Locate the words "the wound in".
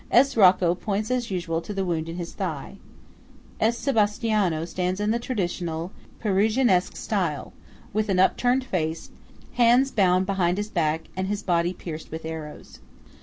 1.75-2.15